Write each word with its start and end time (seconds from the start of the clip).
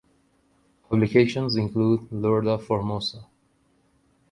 Publications 0.89 1.57
include 1.57 2.11
"Lord 2.11 2.47
of 2.47 2.65
Formosa". 2.65 3.23